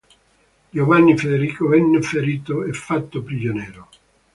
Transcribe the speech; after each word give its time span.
Giovanni 0.71 1.15
Federico 1.15 1.67
venne 1.67 2.01
ferito 2.01 2.63
e 2.63 2.73
fatto 2.73 3.21
prigioniero. 3.21 3.87